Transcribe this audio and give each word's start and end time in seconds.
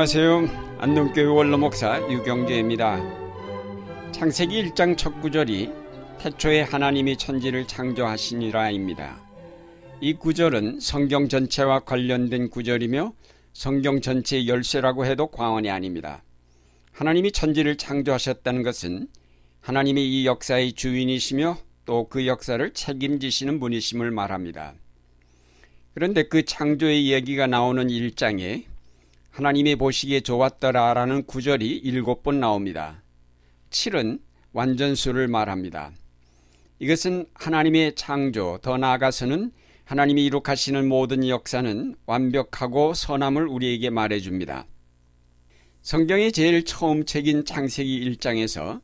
안녕하세요. 0.00 0.78
안동교회 0.78 1.26
원로목사 1.26 2.10
유경재입니다. 2.10 3.02
창세기 4.12 4.70
1장 4.70 4.96
첫 4.96 5.20
구절이 5.20 5.70
태초에 6.18 6.62
하나님이 6.62 7.18
천지를 7.18 7.66
창조하시니라입니다. 7.66 9.20
이 10.00 10.14
구절은 10.14 10.80
성경 10.80 11.28
전체와 11.28 11.80
관련된 11.80 12.48
구절이며 12.48 13.12
성경 13.52 14.00
전체의 14.00 14.48
열쇠라고 14.48 15.04
해도 15.04 15.26
과언이 15.26 15.68
아닙니다. 15.68 16.24
하나님이 16.92 17.32
천지를 17.32 17.76
창조하셨다는 17.76 18.62
것은 18.62 19.06
하나님이 19.60 20.02
이 20.02 20.24
역사의 20.24 20.72
주인이시며 20.72 21.58
또 21.84 22.08
그 22.08 22.26
역사를 22.26 22.72
책임지시는 22.72 23.60
분이심을 23.60 24.12
말합니다. 24.12 24.72
그런데 25.92 26.22
그 26.22 26.46
창조의 26.46 27.12
얘기가 27.12 27.46
나오는 27.46 27.86
1장에 27.86 28.69
하나님이 29.30 29.76
보시기에 29.76 30.20
좋았더라라는 30.20 31.24
구절이 31.24 31.76
일곱 31.78 32.22
번 32.22 32.40
나옵니다. 32.40 33.02
7은 33.70 34.20
완전수를 34.52 35.28
말합니다. 35.28 35.92
이것은 36.80 37.26
하나님의 37.34 37.94
창조, 37.94 38.58
더 38.62 38.76
나아가서는 38.76 39.52
하나님이 39.84 40.26
이룩하시는 40.26 40.88
모든 40.88 41.26
역사는 41.28 41.96
완벽하고 42.06 42.94
선함을 42.94 43.46
우리에게 43.46 43.90
말해줍니다. 43.90 44.66
성경의 45.82 46.32
제일 46.32 46.64
처음 46.64 47.04
책인 47.04 47.44
창세기 47.44 48.10
1장에서 48.10 48.80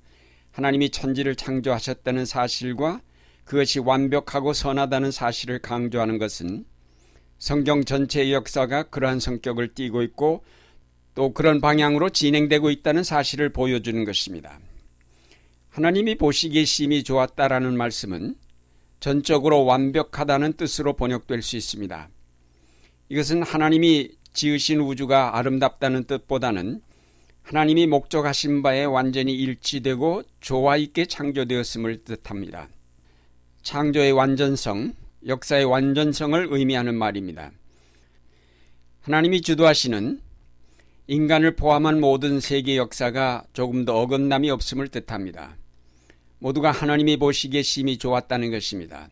하나님이 0.52 0.90
천지를 0.90 1.34
창조하셨다는 1.36 2.24
사실과 2.24 3.00
그것이 3.44 3.78
완벽하고 3.78 4.52
선하다는 4.52 5.10
사실을 5.10 5.58
강조하는 5.60 6.18
것은 6.18 6.64
성경 7.38 7.84
전체의 7.84 8.32
역사가 8.32 8.84
그러한 8.84 9.20
성격을 9.20 9.74
띠고 9.74 10.02
있고 10.02 10.42
또 11.14 11.32
그런 11.32 11.60
방향으로 11.60 12.10
진행되고 12.10 12.70
있다는 12.70 13.02
사실을 13.02 13.50
보여주는 13.50 14.04
것입니다. 14.04 14.58
하나님이 15.70 16.16
보시기에 16.16 16.64
심히 16.64 17.02
좋았다라는 17.02 17.76
말씀은 17.76 18.34
전적으로 19.00 19.64
완벽하다는 19.64 20.54
뜻으로 20.54 20.94
번역될 20.94 21.42
수 21.42 21.56
있습니다. 21.56 22.08
이것은 23.08 23.42
하나님이 23.42 24.10
지으신 24.32 24.80
우주가 24.80 25.38
아름답다는 25.38 26.04
뜻보다는 26.04 26.80
하나님이 27.42 27.86
목적하신 27.86 28.62
바에 28.62 28.84
완전히 28.84 29.34
일치되고 29.34 30.22
조화 30.40 30.76
있게 30.76 31.06
창조되었음을 31.06 32.04
뜻합니다. 32.04 32.68
창조의 33.62 34.12
완전성, 34.12 34.94
역사의 35.24 35.64
완전성을 35.64 36.48
의미하는 36.50 36.94
말입니다. 36.94 37.52
하나님이 39.02 39.40
주도하시는 39.40 40.20
인간을 41.06 41.54
포함한 41.54 42.00
모든 42.00 42.40
세계 42.40 42.76
역사가 42.76 43.44
조금 43.52 43.84
더 43.84 44.00
어긋남이 44.00 44.50
없음을 44.50 44.88
뜻합니다. 44.88 45.56
모두가 46.40 46.72
하나님이 46.72 47.16
보시기에 47.16 47.62
심히 47.62 47.96
좋았다는 47.96 48.50
것입니다. 48.50 49.08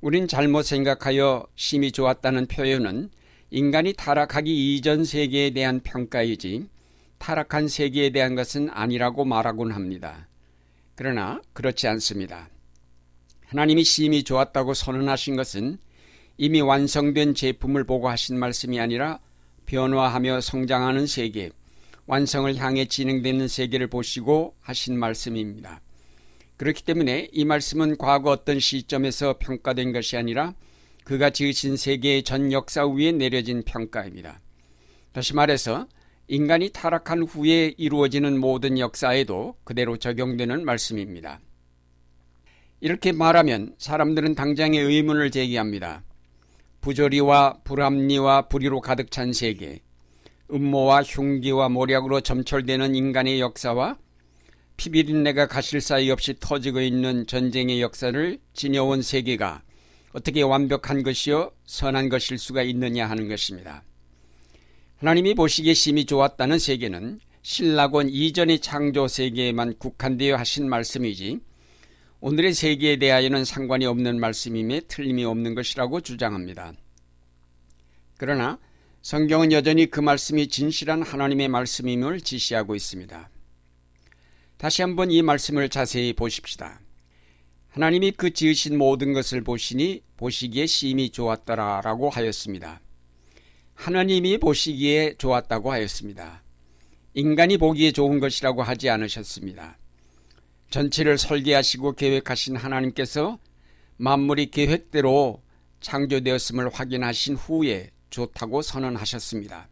우린 0.00 0.28
잘못 0.28 0.62
생각하여 0.62 1.46
심히 1.56 1.90
좋았다는 1.90 2.46
표현은 2.46 3.10
인간이 3.50 3.92
타락하기 3.94 4.76
이전 4.76 5.04
세계에 5.04 5.50
대한 5.50 5.80
평가이지 5.80 6.68
타락한 7.18 7.68
세계에 7.68 8.10
대한 8.10 8.34
것은 8.34 8.68
아니라고 8.70 9.24
말하곤 9.24 9.72
합니다. 9.72 10.28
그러나 10.94 11.40
그렇지 11.52 11.88
않습니다. 11.88 12.48
하나님이 13.54 13.84
심히 13.84 14.24
좋았다고 14.24 14.74
선언하신 14.74 15.36
것은 15.36 15.78
이미 16.38 16.60
완성된 16.60 17.36
제품을 17.36 17.84
보고 17.84 18.08
하신 18.08 18.36
말씀이 18.36 18.80
아니라 18.80 19.20
변화하며 19.66 20.40
성장하는 20.40 21.06
세계, 21.06 21.50
완성을 22.06 22.52
향해 22.56 22.86
진행되는 22.86 23.46
세계를 23.46 23.86
보시고 23.86 24.56
하신 24.60 24.98
말씀입니다. 24.98 25.80
그렇기 26.56 26.82
때문에 26.82 27.28
이 27.30 27.44
말씀은 27.44 27.96
과거 27.96 28.32
어떤 28.32 28.58
시점에서 28.58 29.38
평가된 29.38 29.92
것이 29.92 30.16
아니라 30.16 30.54
그가 31.04 31.30
지으신 31.30 31.76
세계의 31.76 32.24
전 32.24 32.50
역사 32.50 32.84
위에 32.84 33.12
내려진 33.12 33.62
평가입니다. 33.62 34.40
다시 35.12 35.32
말해서 35.32 35.86
인간이 36.26 36.70
타락한 36.70 37.22
후에 37.22 37.74
이루어지는 37.78 38.36
모든 38.40 38.80
역사에도 38.80 39.54
그대로 39.62 39.96
적용되는 39.96 40.64
말씀입니다. 40.64 41.38
이렇게 42.84 43.12
말하면 43.12 43.74
사람들은 43.78 44.34
당장의 44.34 44.78
의문을 44.78 45.30
제기합니다. 45.30 46.04
부조리와 46.82 47.60
불합리와 47.64 48.48
불의로 48.48 48.82
가득 48.82 49.10
찬 49.10 49.32
세계, 49.32 49.80
음모와 50.52 51.02
흉기와 51.02 51.70
모략으로 51.70 52.20
점철되는 52.20 52.94
인간의 52.94 53.40
역사와 53.40 53.96
피비린내가 54.76 55.46
가실 55.46 55.80
사이 55.80 56.10
없이 56.10 56.34
터지고 56.38 56.82
있는 56.82 57.26
전쟁의 57.26 57.80
역사를 57.80 58.38
지녀온 58.52 59.00
세계가 59.00 59.62
어떻게 60.12 60.42
완벽한 60.42 61.02
것이요 61.02 61.52
선한 61.64 62.10
것일 62.10 62.36
수가 62.36 62.64
있느냐 62.64 63.08
하는 63.08 63.28
것입니다. 63.28 63.82
하나님이 64.98 65.32
보시기에 65.32 65.72
심히 65.72 66.04
좋았다는 66.04 66.58
세계는 66.58 67.18
신라곤 67.40 68.10
이전의 68.10 68.58
창조 68.58 69.08
세계에만 69.08 69.78
국한되어 69.78 70.36
하신 70.36 70.68
말씀이지 70.68 71.40
오늘의 72.20 72.54
세계에 72.54 72.96
대하여는 72.96 73.44
상관이 73.44 73.86
없는 73.86 74.18
말씀임에 74.18 74.80
틀림이 74.88 75.24
없는 75.24 75.54
것이라고 75.54 76.00
주장합니다. 76.00 76.72
그러나 78.16 78.58
성경은 79.02 79.52
여전히 79.52 79.86
그 79.86 80.00
말씀이 80.00 80.48
진실한 80.48 81.02
하나님의 81.02 81.48
말씀임을 81.48 82.20
지시하고 82.20 82.74
있습니다. 82.74 83.30
다시 84.56 84.82
한번 84.82 85.10
이 85.10 85.20
말씀을 85.20 85.68
자세히 85.68 86.14
보십시다. 86.14 86.80
하나님이 87.68 88.12
그 88.12 88.32
지으신 88.32 88.78
모든 88.78 89.12
것을 89.12 89.42
보시니 89.42 90.02
보시기에 90.16 90.66
심히 90.66 91.10
좋았더라 91.10 91.82
라고 91.84 92.08
하였습니다. 92.08 92.80
하나님이 93.74 94.38
보시기에 94.38 95.16
좋았다고 95.18 95.72
하였습니다. 95.72 96.42
인간이 97.12 97.58
보기에 97.58 97.92
좋은 97.92 98.20
것이라고 98.20 98.62
하지 98.62 98.88
않으셨습니다. 98.88 99.76
전체를 100.74 101.18
설계하시고 101.18 101.92
계획하신 101.92 102.56
하나님께서 102.56 103.38
만물이 103.96 104.50
계획대로 104.50 105.40
창조되었음을 105.78 106.68
확인하신 106.68 107.36
후에 107.36 107.90
좋다고 108.10 108.60
선언하셨습니다. 108.60 109.68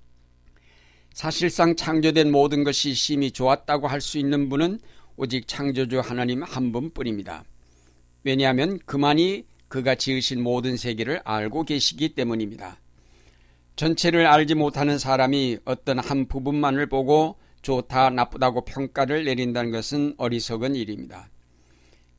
사실상 1.12 1.74
창조된 1.74 2.30
모든 2.30 2.62
것이 2.62 2.94
심히 2.94 3.32
좋았다고 3.32 3.88
할 3.88 4.00
수 4.00 4.16
있는 4.16 4.48
분은 4.48 4.78
오직 5.16 5.48
창조주 5.48 5.98
하나님 5.98 6.44
한 6.44 6.70
분뿐입니다. 6.70 7.42
왜냐하면 8.22 8.78
그만이 8.86 9.44
그가 9.66 9.96
지으신 9.96 10.40
모든 10.40 10.76
세계를 10.76 11.20
알고 11.24 11.64
계시기 11.64 12.10
때문입니다. 12.10 12.78
전체를 13.74 14.28
알지 14.28 14.54
못하는 14.54 15.00
사람이 15.00 15.58
어떤 15.64 15.98
한 15.98 16.28
부분만을 16.28 16.86
보고 16.86 17.38
좋다 17.62 18.10
나쁘다고 18.10 18.64
평가를 18.64 19.24
내린다는 19.24 19.70
것은 19.70 20.14
어리석은 20.18 20.74
일입니다. 20.76 21.30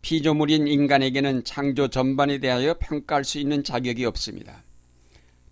피조물인 0.02 0.68
인간에게는 0.68 1.44
창조 1.44 1.88
전반에 1.88 2.40
대하여 2.40 2.76
평가할 2.80 3.24
수 3.24 3.40
있는 3.40 3.64
자격이 3.64 4.06
없습니다. 4.06 4.64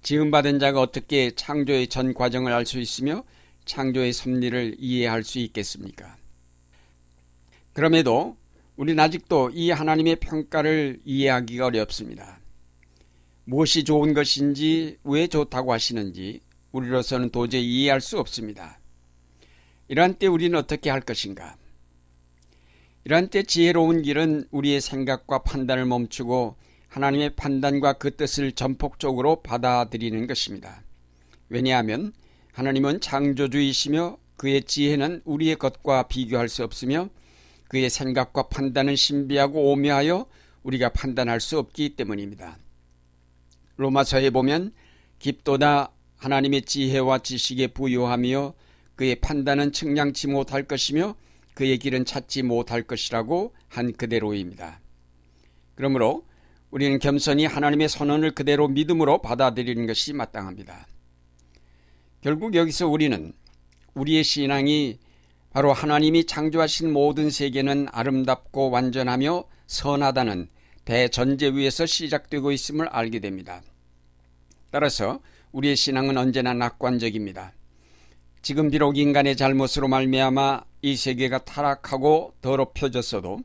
지음받은 0.03 0.59
자가 0.59 0.81
어떻게 0.81 1.31
창조의 1.31 1.87
전 1.87 2.13
과정을 2.13 2.51
알 2.51 2.65
수 2.65 2.79
있으며 2.79 3.23
창조의 3.65 4.11
섭리를 4.11 4.75
이해할 4.79 5.23
수 5.23 5.39
있겠습니까? 5.39 6.17
그럼에도 7.73 8.35
우리는 8.75 9.01
아직도 9.01 9.51
이 9.53 9.69
하나님의 9.69 10.17
평가를 10.17 10.99
이해하기가 11.05 11.67
어렵습니다. 11.67 12.41
무엇이 13.45 13.83
좋은 13.83 14.13
것인지 14.13 14.97
왜 15.03 15.27
좋다고 15.27 15.71
하시는지 15.71 16.41
우리로서는 16.71 17.29
도저히 17.29 17.63
이해할 17.63 18.01
수 18.01 18.19
없습니다. 18.19 18.80
이러한 19.91 20.13
때 20.13 20.25
우리는 20.27 20.57
어떻게 20.57 20.89
할 20.89 21.01
것인가? 21.01 21.57
이러한 23.03 23.27
때 23.27 23.43
지혜로운 23.43 24.03
길은 24.03 24.47
우리의 24.49 24.79
생각과 24.79 25.39
판단을 25.39 25.83
멈추고 25.83 26.55
하나님의 26.87 27.31
판단과 27.35 27.93
그 27.93 28.15
뜻을 28.15 28.53
전폭적으로 28.53 29.41
받아들이는 29.41 30.27
것입니다. 30.27 30.81
왜냐하면 31.49 32.13
하나님은 32.53 33.01
창조주이시며 33.01 34.17
그의 34.37 34.63
지혜는 34.63 35.23
우리의 35.25 35.57
것과 35.57 36.03
비교할 36.03 36.47
수 36.47 36.63
없으며 36.63 37.09
그의 37.67 37.89
생각과 37.89 38.43
판단은 38.43 38.95
신비하고 38.95 39.73
오묘하여 39.73 40.25
우리가 40.63 40.93
판단할 40.93 41.41
수 41.41 41.59
없기 41.59 41.97
때문입니다. 41.97 42.57
로마서에 43.75 44.29
보면 44.29 44.71
깊도다 45.19 45.91
하나님의 46.15 46.61
지혜와 46.61 47.19
지식에 47.19 47.67
부유하며 47.67 48.53
그의 49.01 49.15
판단은 49.15 49.71
측량치 49.71 50.27
못할 50.27 50.61
것이며 50.61 51.15
그의 51.55 51.79
길은 51.79 52.05
찾지 52.05 52.43
못할 52.43 52.83
것이라고 52.83 53.55
한 53.67 53.93
그대로입니다. 53.93 54.79
그러므로 55.73 56.23
우리는 56.69 56.99
겸손히 56.99 57.47
하나님의 57.47 57.89
선언을 57.89 58.29
그대로 58.35 58.67
믿음으로 58.67 59.23
받아들이는 59.23 59.87
것이 59.87 60.13
마땅합니다. 60.13 60.85
결국 62.21 62.53
여기서 62.53 62.89
우리는 62.89 63.33
우리의 63.95 64.23
신앙이 64.23 64.99
바로 65.49 65.73
하나님이 65.73 66.25
창조하신 66.25 66.93
모든 66.93 67.31
세계는 67.31 67.87
아름답고 67.91 68.69
완전하며 68.69 69.45
선하다는 69.65 70.47
대전제 70.85 71.49
위에서 71.49 71.87
시작되고 71.87 72.51
있음을 72.51 72.87
알게 72.89 73.17
됩니다. 73.17 73.63
따라서 74.69 75.21
우리의 75.53 75.75
신앙은 75.75 76.19
언제나 76.19 76.53
낙관적입니다. 76.53 77.53
지금 78.41 78.71
비록 78.71 78.97
인간의 78.97 79.37
잘못으로 79.37 79.87
말미암아 79.87 80.63
이 80.81 80.95
세계가 80.95 81.45
타락하고 81.45 82.33
더럽혀졌어도 82.41 83.41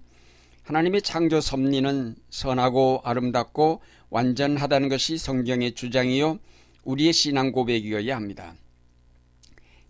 하나님의 0.63 1.03
창조 1.03 1.41
섭리는 1.43 2.17
선하고 2.31 3.03
아름답고 3.05 3.83
완전하다는 4.09 4.89
것이 4.89 5.19
성경의 5.19 5.75
주장이요 5.75 6.39
우리의 6.85 7.13
신앙 7.13 7.53
고백이어야 7.53 8.17
합니다. 8.17 8.55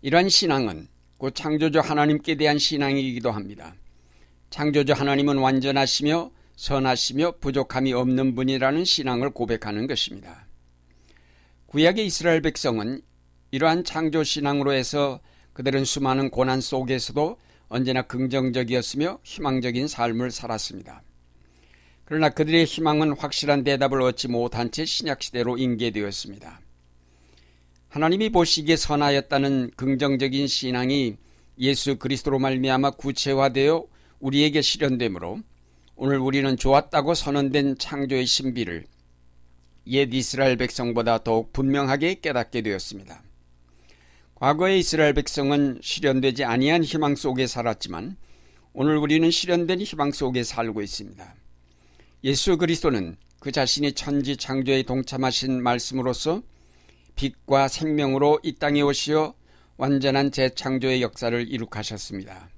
이러한 0.01 0.27
신앙은 0.27 0.89
곧 1.17 1.33
창조주 1.33 1.79
하나님께 1.79 2.35
대한 2.35 2.57
신앙이기도 2.57 3.31
합니다. 3.31 3.75
창조주 4.49 4.91
하나님은 4.91 5.37
완전하시며 5.37 6.31
선하시며 6.57 7.35
부족함이 7.39 7.93
없는 7.93 8.35
분이라는 8.35 8.83
신앙을 8.83 9.29
고백하는 9.29 9.87
것입니다. 9.87 10.47
구약의 11.67 12.05
이스라엘 12.05 12.41
백성은 12.41 13.01
이러한 13.51 13.83
창조 13.83 14.23
신앙으로 14.23 14.73
해서 14.73 15.19
그들은 15.53 15.85
수많은 15.85 16.29
고난 16.29 16.61
속에서도 16.61 17.37
언제나 17.69 18.01
긍정적이었으며 18.01 19.19
희망적인 19.23 19.87
삶을 19.87 20.31
살았습니다. 20.31 21.03
그러나 22.05 22.29
그들의 22.29 22.65
희망은 22.65 23.13
확실한 23.17 23.63
대답을 23.63 24.01
얻지 24.01 24.29
못한 24.29 24.71
채 24.71 24.85
신약시대로 24.85 25.57
인계되었습니다. 25.57 26.61
하나님이 27.89 28.29
보시기에 28.29 28.75
선하였다는 28.75 29.71
긍정적인 29.75 30.47
신앙이 30.47 31.17
예수 31.59 31.97
그리스도로 31.97 32.39
말미암아 32.39 32.91
구체화되어 32.91 33.85
우리에게 34.19 34.61
실현되므로 34.61 35.39
오늘 35.95 36.19
우리는 36.19 36.55
좋았다고 36.55 37.13
선언된 37.15 37.77
창조의 37.77 38.25
신비를 38.25 38.85
옛 39.87 40.13
이스라엘 40.13 40.57
백성보다 40.57 41.23
더욱 41.23 41.51
분명하게 41.53 42.15
깨닫게 42.21 42.61
되었습니다. 42.61 43.23
과거의 44.39 44.77
이스라엘 44.77 45.13
백성은 45.13 45.79
실현되지 45.81 46.43
아니한 46.43 46.83
희망 46.83 47.15
속에 47.15 47.47
살았지만 47.47 48.17
오늘 48.71 48.97
우리는 48.97 49.31
실현된 49.31 49.81
희망 49.81 50.11
속에 50.11 50.43
살고 50.43 50.83
있습니다. 50.83 51.35
예수 52.23 52.55
그리스도는 52.57 53.17
그 53.39 53.51
자신이 53.51 53.93
천지 53.93 54.37
창조에 54.37 54.83
동참하신 54.83 55.63
말씀으로서 55.63 56.43
빛과 57.15 57.67
생명으로 57.67 58.39
이 58.43 58.53
땅에 58.53 58.81
오시어 58.81 59.33
완전한 59.77 60.31
재창조의 60.31 61.01
역사를 61.01 61.51
이룩하셨습니다. 61.51 62.49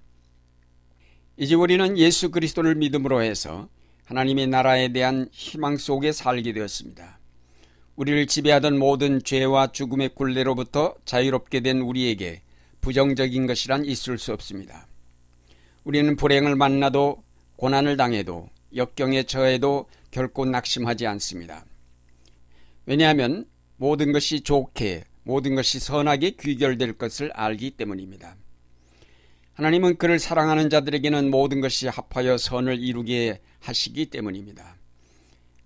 이제 1.38 1.56
우리는 1.56 1.98
예수 1.98 2.30
그리스도를 2.30 2.76
믿음으로 2.76 3.22
해서 3.22 3.70
하나님의 4.04 4.48
나라에 4.48 4.92
대한 4.92 5.30
희망 5.32 5.78
속에 5.78 6.12
살게 6.12 6.52
되었습니다. 6.52 7.19
우리를 8.00 8.28
지배하던 8.28 8.80
모든 8.80 9.22
죄와 9.22 9.74
죽음의 9.74 10.16
굴레로부터 10.16 10.96
자유롭게 11.04 11.60
된 11.60 11.82
우리에게 11.82 12.42
부정적인 12.80 13.46
것이란 13.46 13.84
있을 13.84 14.18
수 14.18 14.32
없습니다. 14.32 14.88
우리는 15.84 16.16
불행을 16.16 16.56
만나도 16.56 17.22
고난을 17.58 17.98
당해도 17.98 18.48
역경에 18.74 19.24
처해도 19.24 19.90
결코 20.12 20.46
낙심하지 20.46 21.08
않습니다. 21.08 21.66
왜냐하면 22.86 23.46
모든 23.76 24.14
것이 24.14 24.42
좋게 24.42 25.04
모든 25.24 25.56
것이 25.56 25.80
선하게 25.80 26.32
귀결될 26.40 26.94
것을 26.94 27.32
알기 27.34 27.72
때문입니다. 27.72 28.38
하나님은 29.56 29.98
그를 29.98 30.20
사랑하는 30.20 30.70
자들에게는 30.70 31.30
모든 31.30 31.60
것이 31.60 31.90
합하여 31.90 32.38
선을 32.38 32.80
이루게 32.80 33.42
하시기 33.60 34.06
때문입니다. 34.06 34.79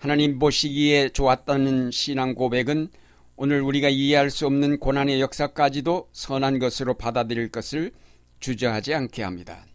하나님 0.04 0.38
보시기에 0.38 1.12
좋았다는 1.14 1.92
신앙 1.92 2.36
고백은 2.36 2.90
오늘 3.38 3.62
우리가 3.62 3.88
이해할 3.88 4.32
수 4.32 4.46
없는 4.46 4.80
고난의 4.80 5.22
역사까지도 5.22 6.10
선한 6.12 6.60
것으로 6.60 6.96
받아들일 6.96 7.48
것을 7.48 7.94
주저하지 8.42 8.96
않게 8.96 9.24
합니다. 9.24 9.66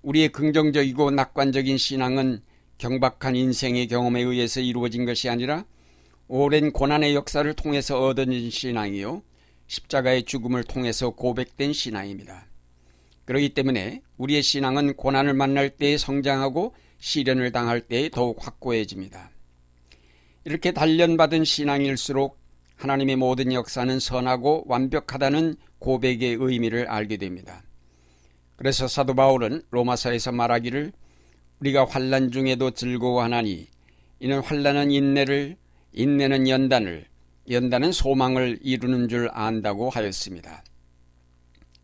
우리의 0.00 0.30
긍정적이고 0.30 1.10
낙관적인 1.10 1.76
신앙은 1.76 2.40
경박한 2.78 3.36
인생의 3.36 3.88
경험에 3.88 4.22
의해서 4.22 4.60
이루어진 4.60 5.04
것이 5.04 5.28
아니라 5.28 5.66
오랜 6.26 6.72
고난의 6.72 7.14
역사를 7.14 7.52
통해서 7.52 8.02
얻어진 8.02 8.48
신앙이요. 8.48 9.22
십자가의 9.66 10.22
죽음을 10.22 10.64
통해서 10.64 11.10
고백된 11.10 11.74
신앙입니다. 11.74 12.46
그렇기 13.26 13.50
때문에 13.50 14.00
우리의 14.16 14.42
신앙은 14.42 14.94
고난을 14.94 15.34
만날 15.34 15.68
때에 15.68 15.98
성장하고 15.98 16.72
시련을 16.98 17.52
당할 17.52 17.80
때에 17.80 18.08
더욱 18.08 18.44
확고해집니다. 18.44 19.30
이렇게 20.44 20.72
단련받은 20.72 21.44
신앙일수록 21.44 22.38
하나님의 22.76 23.16
모든 23.16 23.52
역사는 23.52 23.98
선하고 23.98 24.64
완벽하다는 24.66 25.56
고백의 25.78 26.36
의미를 26.40 26.88
알게 26.88 27.16
됩니다. 27.16 27.62
그래서 28.56 28.88
사도 28.88 29.14
바울은 29.14 29.62
로마서에서 29.70 30.32
말하기를 30.32 30.92
우리가 31.60 31.84
환란 31.84 32.30
중에도 32.30 32.70
즐거워하나니 32.70 33.66
이는 34.20 34.40
환란은 34.40 34.90
인내를 34.90 35.56
인내는 35.92 36.48
연단을, 36.48 37.06
연단은 37.50 37.92
소망을 37.92 38.58
이루는 38.62 39.08
줄 39.08 39.28
안다고 39.32 39.90
하였습니다. 39.90 40.64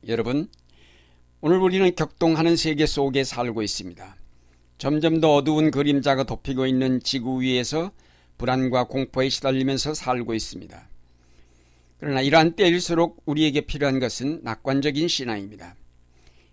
여러분, 0.06 0.49
오늘 1.40 1.58
우리는 1.58 1.94
격동하는 1.94 2.56
세계 2.56 2.87
속에 2.87 3.25
살고 3.25 3.62
있습니다. 3.62 4.16
점점 4.79 5.21
더 5.21 5.35
어두운 5.35 5.71
그림자가 5.71 6.25
덮이고 6.25 6.67
있는 6.67 7.00
지구 7.00 7.41
위에서 7.41 7.93
불안과 8.37 8.85
공포에 8.85 9.29
시달리면서 9.29 9.94
살고 9.94 10.35
있습니다. 10.35 10.88
그러나 12.00 12.21
이러한 12.21 12.56
때일수록 12.56 13.23
우리에게 13.25 13.62
필요한 13.62 14.00
것은 14.00 14.41
낙관적인 14.43 15.09
신앙입니다. 15.09 15.76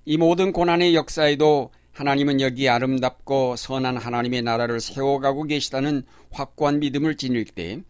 이 0.06 0.18
모든 0.18 0.52
고난의 0.52 0.96
역사에도 0.96 1.72
하나님은 1.92 2.40
여기 2.42 2.70
아름답고 2.70 3.56
선한 3.58 3.98
하나님의 3.98 4.44
나라를 4.44 4.80
세워가고 4.80 5.44
계시다는 5.44 6.04
확고한 6.32 6.80
믿음을 6.80 7.18
지닐 7.18 7.44
때 7.44 7.82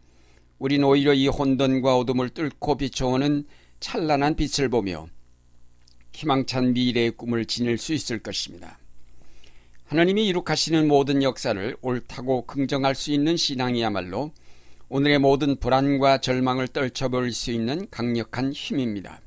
우린 0.58 0.82
오히려 0.82 1.14
이 1.14 1.28
혼돈과 1.28 1.96
어둠을 1.96 2.30
뚫고 2.30 2.76
비춰오는 2.76 3.44
찬란한 3.80 4.34
빛을 4.34 4.68
보며 4.68 5.06
희망찬 6.12 6.72
미래의 6.72 7.12
꿈을 7.12 7.46
지닐 7.46 7.78
수 7.78 7.92
있을 7.92 8.18
것입니다. 8.18 8.78
하나님이 9.92 10.26
이룩하시는 10.28 10.88
모든 10.88 11.22
역사를 11.22 11.76
옳다고 11.82 12.46
긍정할 12.46 12.94
수 12.94 13.12
있는 13.12 13.36
신앙이야말로 13.36 14.32
오늘의 14.88 15.18
모든 15.18 15.56
불안과 15.56 16.16
절망을 16.16 16.68
떨쳐버릴 16.68 17.30
수 17.34 17.50
있는 17.50 17.86
강력한 17.90 18.54
힘입니다. 18.54 19.20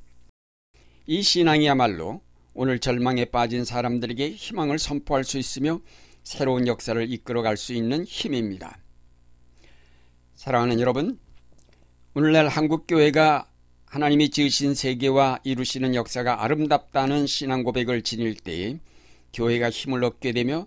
이 1.05 1.21
신앙이야말로 1.21 2.19
오늘 2.55 2.79
절망에 2.79 3.25
빠진 3.25 3.63
사람들에게 3.63 4.31
희망을 4.31 4.79
선포할 4.79 5.23
수 5.23 5.37
있으며 5.37 5.81
새로운 6.23 6.65
역사를 6.65 7.13
이끌어갈 7.13 7.57
수 7.57 7.73
있는 7.73 8.03
힘입니다. 8.03 8.79
사랑하는 10.33 10.79
여러분, 10.79 11.19
오늘날 12.15 12.47
한국교회가 12.47 13.47
하나님이 13.85 14.31
지으신 14.31 14.73
세계와 14.73 15.41
이루시는 15.43 15.93
역사가 15.93 16.43
아름답다는 16.43 17.27
신앙 17.27 17.61
고백을 17.61 18.01
지닐 18.01 18.33
때에 18.33 18.79
교회가 19.35 19.69
힘을 19.69 20.03
얻게 20.03 20.31
되며 20.31 20.65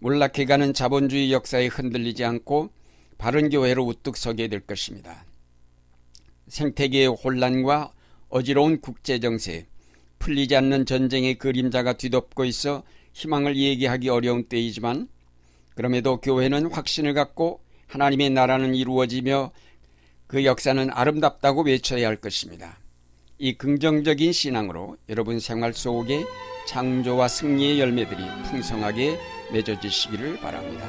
몰락해가는 0.00 0.74
자본주의 0.74 1.32
역사에 1.32 1.68
흔들리지 1.68 2.24
않고 2.24 2.70
바른 3.16 3.48
교회로 3.50 3.84
우뚝 3.84 4.16
서게 4.16 4.48
될 4.48 4.60
것입니다. 4.60 5.24
생태계의 6.48 7.06
혼란과 7.06 7.92
어지러운 8.28 8.80
국제 8.80 9.20
정세, 9.20 9.66
풀리지 10.18 10.56
않는 10.56 10.86
전쟁의 10.86 11.36
그림자가 11.36 11.94
뒤덮고 11.94 12.44
있어 12.44 12.82
희망을 13.12 13.56
얘기하기 13.56 14.08
어려운 14.08 14.44
때이지만 14.44 15.08
그럼에도 15.74 16.20
교회는 16.20 16.72
확신을 16.72 17.14
갖고 17.14 17.60
하나님의 17.86 18.30
나라는 18.30 18.74
이루어지며 18.74 19.52
그 20.26 20.44
역사는 20.44 20.90
아름답다고 20.90 21.62
외쳐야 21.62 22.08
할 22.08 22.16
것입니다. 22.16 22.78
이 23.38 23.54
긍정적인 23.54 24.32
신앙으로 24.32 24.96
여러분 25.08 25.40
생활 25.40 25.72
속에 25.72 26.24
창조와 26.70 27.26
승리의 27.26 27.80
열매들이 27.80 28.22
풍성하게 28.44 29.18
맺어지시기를 29.50 30.38
바랍니다. 30.38 30.86